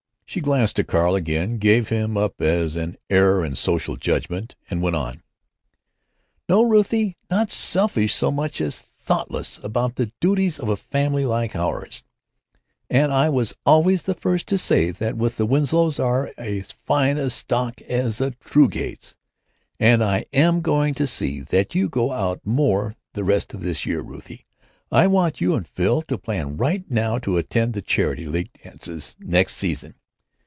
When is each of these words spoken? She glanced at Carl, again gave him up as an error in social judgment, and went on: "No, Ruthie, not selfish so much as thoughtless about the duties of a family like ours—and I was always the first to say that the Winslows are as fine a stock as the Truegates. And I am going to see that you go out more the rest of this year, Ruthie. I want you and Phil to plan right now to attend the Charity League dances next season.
She 0.25 0.39
glanced 0.39 0.79
at 0.79 0.87
Carl, 0.87 1.13
again 1.15 1.57
gave 1.57 1.89
him 1.89 2.15
up 2.15 2.41
as 2.41 2.77
an 2.77 2.95
error 3.09 3.43
in 3.43 3.53
social 3.53 3.97
judgment, 3.97 4.55
and 4.69 4.81
went 4.81 4.95
on: 4.95 5.23
"No, 6.47 6.63
Ruthie, 6.63 7.17
not 7.29 7.51
selfish 7.51 8.13
so 8.13 8.31
much 8.31 8.61
as 8.61 8.79
thoughtless 8.79 9.61
about 9.61 9.97
the 9.97 10.13
duties 10.21 10.57
of 10.57 10.69
a 10.69 10.77
family 10.77 11.25
like 11.25 11.53
ours—and 11.53 13.11
I 13.11 13.27
was 13.27 13.53
always 13.65 14.03
the 14.03 14.13
first 14.13 14.47
to 14.47 14.57
say 14.57 14.89
that 14.91 15.17
the 15.35 15.45
Winslows 15.45 15.99
are 15.99 16.31
as 16.37 16.71
fine 16.71 17.17
a 17.17 17.29
stock 17.29 17.81
as 17.81 18.19
the 18.19 18.31
Truegates. 18.39 19.15
And 19.81 20.01
I 20.01 20.27
am 20.31 20.61
going 20.61 20.93
to 20.93 21.07
see 21.07 21.41
that 21.41 21.75
you 21.75 21.89
go 21.89 22.13
out 22.13 22.39
more 22.45 22.95
the 23.11 23.25
rest 23.25 23.53
of 23.53 23.59
this 23.59 23.85
year, 23.85 23.99
Ruthie. 23.99 24.45
I 24.93 25.07
want 25.07 25.41
you 25.41 25.55
and 25.55 25.67
Phil 25.67 26.01
to 26.03 26.17
plan 26.17 26.55
right 26.55 26.89
now 26.89 27.17
to 27.17 27.35
attend 27.35 27.73
the 27.73 27.81
Charity 27.81 28.27
League 28.27 28.51
dances 28.63 29.17
next 29.19 29.57
season. 29.57 29.95